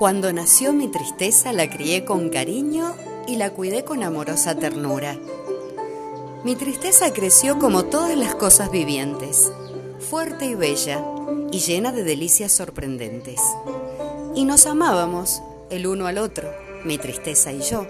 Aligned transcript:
Cuando 0.00 0.32
nació 0.32 0.72
mi 0.72 0.88
tristeza 0.88 1.52
la 1.52 1.68
crié 1.68 2.06
con 2.06 2.30
cariño 2.30 2.94
y 3.28 3.36
la 3.36 3.50
cuidé 3.50 3.84
con 3.84 4.02
amorosa 4.02 4.54
ternura. 4.54 5.18
Mi 6.42 6.56
tristeza 6.56 7.12
creció 7.12 7.58
como 7.58 7.84
todas 7.84 8.16
las 8.16 8.34
cosas 8.34 8.70
vivientes, 8.70 9.52
fuerte 9.98 10.46
y 10.46 10.54
bella 10.54 11.04
y 11.52 11.58
llena 11.58 11.92
de 11.92 12.02
delicias 12.02 12.50
sorprendentes. 12.50 13.42
Y 14.34 14.46
nos 14.46 14.64
amábamos 14.64 15.42
el 15.68 15.86
uno 15.86 16.06
al 16.06 16.16
otro, 16.16 16.50
mi 16.86 16.96
tristeza 16.96 17.52
y 17.52 17.60
yo. 17.60 17.86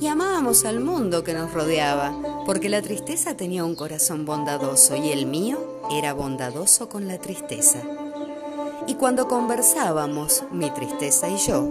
Y 0.00 0.08
amábamos 0.08 0.66
al 0.66 0.80
mundo 0.80 1.24
que 1.24 1.32
nos 1.32 1.54
rodeaba, 1.54 2.44
porque 2.44 2.68
la 2.68 2.82
tristeza 2.82 3.38
tenía 3.38 3.64
un 3.64 3.74
corazón 3.74 4.26
bondadoso 4.26 4.96
y 4.96 5.12
el 5.12 5.24
mío 5.24 5.80
era 5.90 6.12
bondadoso 6.12 6.90
con 6.90 7.08
la 7.08 7.16
tristeza. 7.16 7.78
Y 8.86 8.94
cuando 8.94 9.28
conversábamos, 9.28 10.44
mi 10.50 10.70
tristeza 10.70 11.28
y 11.28 11.36
yo, 11.36 11.68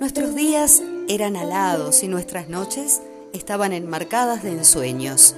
nuestros 0.00 0.34
días 0.34 0.82
eran 1.08 1.36
alados 1.36 2.02
y 2.02 2.08
nuestras 2.08 2.48
noches 2.48 3.00
estaban 3.32 3.72
enmarcadas 3.72 4.42
de 4.42 4.50
ensueños, 4.50 5.36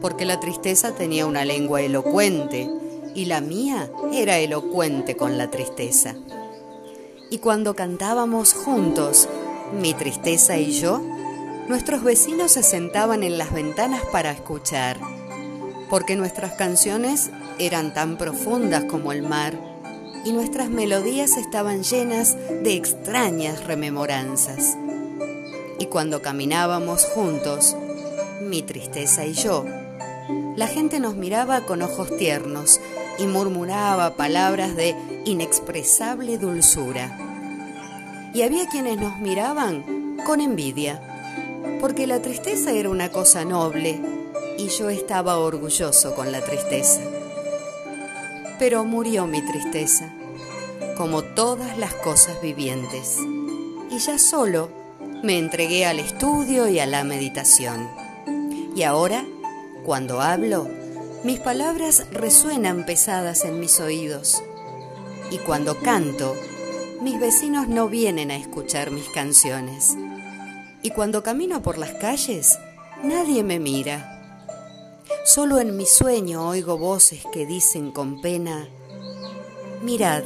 porque 0.00 0.24
la 0.24 0.40
tristeza 0.40 0.92
tenía 0.92 1.26
una 1.26 1.44
lengua 1.44 1.82
elocuente 1.82 2.70
y 3.14 3.26
la 3.26 3.42
mía 3.42 3.90
era 4.12 4.38
elocuente 4.38 5.14
con 5.14 5.36
la 5.36 5.50
tristeza. 5.50 6.14
Y 7.30 7.38
cuando 7.38 7.74
cantábamos 7.74 8.54
juntos, 8.54 9.28
mi 9.78 9.92
tristeza 9.92 10.56
y 10.56 10.72
yo, 10.72 11.02
nuestros 11.68 12.02
vecinos 12.02 12.52
se 12.52 12.62
sentaban 12.62 13.22
en 13.22 13.36
las 13.36 13.52
ventanas 13.52 14.02
para 14.10 14.30
escuchar, 14.30 14.98
porque 15.90 16.16
nuestras 16.16 16.54
canciones 16.54 17.30
eran 17.58 17.92
tan 17.92 18.16
profundas 18.16 18.84
como 18.84 19.12
el 19.12 19.22
mar 19.22 19.68
y 20.24 20.32
nuestras 20.32 20.70
melodías 20.70 21.36
estaban 21.36 21.82
llenas 21.82 22.36
de 22.62 22.74
extrañas 22.74 23.64
rememoranzas. 23.64 24.76
Y 25.78 25.86
cuando 25.86 26.22
caminábamos 26.22 27.04
juntos, 27.04 27.76
mi 28.40 28.62
tristeza 28.62 29.24
y 29.26 29.32
yo, 29.32 29.64
la 30.56 30.66
gente 30.66 31.00
nos 31.00 31.16
miraba 31.16 31.66
con 31.66 31.82
ojos 31.82 32.16
tiernos 32.16 32.80
y 33.18 33.26
murmuraba 33.26 34.14
palabras 34.16 34.76
de 34.76 34.94
inexpresable 35.24 36.38
dulzura. 36.38 37.16
Y 38.34 38.42
había 38.42 38.68
quienes 38.68 38.98
nos 38.98 39.18
miraban 39.18 40.16
con 40.26 40.40
envidia, 40.40 41.00
porque 41.80 42.06
la 42.06 42.20
tristeza 42.20 42.72
era 42.72 42.90
una 42.90 43.10
cosa 43.10 43.44
noble 43.44 44.00
y 44.58 44.68
yo 44.68 44.90
estaba 44.90 45.38
orgulloso 45.38 46.14
con 46.14 46.32
la 46.32 46.40
tristeza. 46.40 47.00
Pero 48.58 48.84
murió 48.84 49.26
mi 49.26 49.40
tristeza, 49.42 50.12
como 50.96 51.22
todas 51.22 51.78
las 51.78 51.94
cosas 51.94 52.40
vivientes, 52.40 53.18
y 53.90 53.98
ya 53.98 54.18
solo 54.18 54.70
me 55.22 55.38
entregué 55.38 55.86
al 55.86 55.98
estudio 55.98 56.68
y 56.68 56.78
a 56.78 56.86
la 56.86 57.04
meditación. 57.04 57.88
Y 58.74 58.82
ahora, 58.82 59.24
cuando 59.84 60.20
hablo, 60.20 60.68
mis 61.24 61.40
palabras 61.40 62.06
resuenan 62.12 62.86
pesadas 62.86 63.44
en 63.44 63.58
mis 63.58 63.80
oídos. 63.80 64.42
Y 65.30 65.38
cuando 65.38 65.78
canto, 65.78 66.36
mis 67.02 67.18
vecinos 67.18 67.68
no 67.68 67.88
vienen 67.88 68.30
a 68.30 68.36
escuchar 68.36 68.90
mis 68.90 69.08
canciones. 69.08 69.96
Y 70.82 70.90
cuando 70.90 71.22
camino 71.22 71.60
por 71.62 71.78
las 71.78 71.92
calles, 71.94 72.58
nadie 73.02 73.42
me 73.42 73.58
mira. 73.58 74.17
Solo 75.28 75.60
en 75.60 75.76
mi 75.76 75.84
sueño 75.84 76.48
oigo 76.48 76.78
voces 76.78 77.22
que 77.30 77.44
dicen 77.44 77.92
con 77.92 78.22
pena, 78.22 78.66
mirad, 79.82 80.22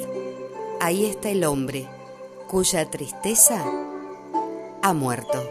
ahí 0.81 1.07
está 1.07 1.31
el 1.31 1.43
hombre 1.43 1.89
cuya 2.47 2.89
tristeza 2.89 3.65
ha 4.81 4.93
muerto. 4.93 5.43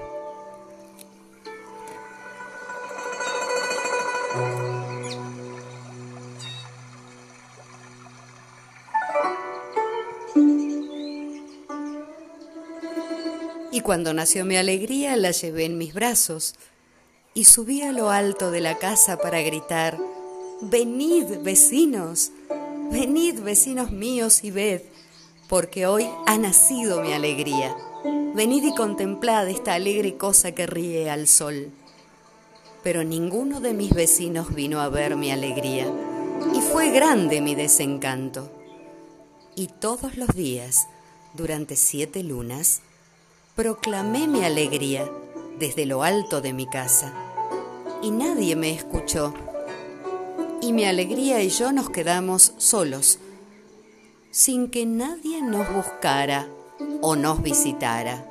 Y 13.74 13.82
cuando 13.82 14.14
nació 14.14 14.46
mi 14.46 14.56
alegría 14.56 15.18
la 15.18 15.32
llevé 15.32 15.66
en 15.66 15.78
mis 15.78 15.94
brazos 15.94 16.56
y 17.34 17.46
subí 17.46 17.82
a 17.82 17.92
lo 17.92 18.10
alto 18.10 18.52
de 18.52 18.60
la 18.60 18.78
casa 18.78 19.18
para 19.18 19.42
gritar, 19.42 19.98
venid 20.62 21.40
vecinos, 21.42 22.32
venid 22.92 23.40
vecinos 23.40 23.92
míos 23.92 24.44
y 24.44 24.52
ved, 24.52 24.82
porque 25.48 25.88
hoy 25.88 26.10
ha 26.28 26.38
nacido 26.38 27.02
mi 27.02 27.14
alegría. 27.14 27.76
Venid 28.36 28.64
y 28.64 28.76
contemplad 28.76 29.48
esta 29.50 29.74
alegre 29.74 30.18
cosa 30.18 30.54
que 30.54 30.66
ríe 30.66 31.10
al 31.10 31.28
sol. 31.28 31.72
Pero 32.84 33.04
ninguno 33.04 33.60
de 33.60 33.74
mis 33.74 33.94
vecinos 33.94 34.54
vino 34.54 34.82
a 34.82 34.90
ver 34.90 35.16
mi 35.16 35.32
alegría, 35.32 35.88
y 36.54 36.62
fue 36.62 36.90
grande 36.90 37.42
mi 37.42 37.56
desencanto. 37.56 38.52
Y 39.56 39.68
todos 39.68 40.18
los 40.18 40.30
días, 40.30 40.88
durante 41.34 41.76
siete 41.76 42.24
lunas, 42.24 42.82
proclamé 43.56 44.28
mi 44.28 44.44
alegría 44.44 45.10
desde 45.62 45.86
lo 45.86 46.02
alto 46.02 46.42
de 46.42 46.54
mi 46.54 46.66
casa, 46.66 47.14
y 48.02 48.10
nadie 48.10 48.56
me 48.56 48.74
escuchó. 48.74 49.32
Y 50.60 50.74
mi 50.74 50.86
alegría 50.86 51.44
y 51.44 51.50
yo 51.50 51.72
nos 51.72 51.92
quedamos 51.92 52.54
solos, 52.58 53.20
sin 54.32 54.72
que 54.72 54.88
nadie 54.88 55.44
nos 55.44 55.72
buscara 55.72 56.48
o 57.02 57.16
nos 57.16 57.44
visitara. 57.44 58.26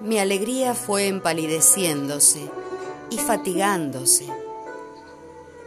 Mi 0.00 0.18
alegría 0.18 0.74
fue 0.74 1.08
empalideciéndose 1.08 2.50
y 3.10 3.18
fatigándose, 3.18 4.26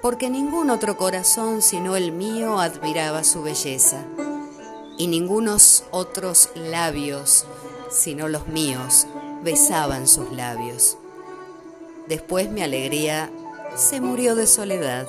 porque 0.01 0.27
ningún 0.31 0.71
otro 0.71 0.97
corazón 0.97 1.61
sino 1.61 1.95
el 1.95 2.11
mío 2.11 2.59
admiraba 2.59 3.23
su 3.23 3.43
belleza, 3.43 4.03
y 4.97 5.05
ningunos 5.05 5.83
otros 5.91 6.49
labios 6.55 7.45
sino 7.91 8.27
los 8.27 8.47
míos 8.47 9.05
besaban 9.43 10.07
sus 10.07 10.31
labios. 10.31 10.97
Después 12.07 12.49
mi 12.49 12.61
alegría 12.61 13.29
se 13.75 14.01
murió 14.01 14.35
de 14.35 14.47
soledad. 14.47 15.07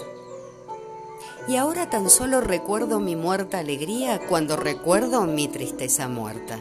Y 1.47 1.57
ahora 1.57 1.89
tan 1.89 2.11
solo 2.11 2.41
recuerdo 2.41 3.01
mi 3.01 3.17
muerta 3.17 3.59
alegría 3.59 4.21
cuando 4.29 4.57
recuerdo 4.57 5.23
mi 5.23 5.49
tristeza 5.49 6.09
muerta. 6.09 6.59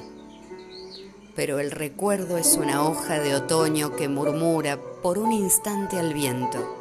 Pero 1.35 1.59
el 1.59 1.71
recuerdo 1.71 2.37
es 2.37 2.55
una 2.55 2.87
hoja 2.87 3.19
de 3.19 3.35
otoño 3.35 3.95
que 3.95 4.07
murmura 4.07 4.79
por 5.01 5.17
un 5.19 5.31
instante 5.31 5.97
al 5.97 6.13
viento 6.13 6.77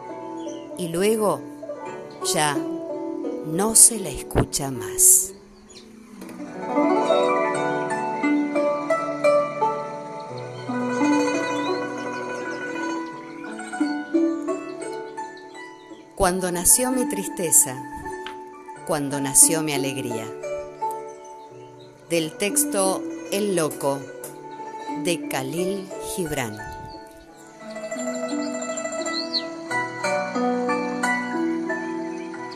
y 0.79 0.89
luego 0.89 1.41
ya 2.33 2.57
no 3.47 3.75
se 3.75 3.99
la 3.99 4.09
escucha 4.09 4.71
más. 4.71 5.36
Cuando 16.27 16.51
nació 16.51 16.91
mi 16.91 17.09
tristeza, 17.09 17.81
cuando 18.85 19.21
nació 19.21 19.63
mi 19.63 19.75
alegría. 19.75 20.27
Del 22.11 22.33
texto 22.37 23.01
El 23.31 23.55
Loco 23.55 24.01
de 25.05 25.29
Khalil 25.29 25.89
Gibran. 26.17 26.59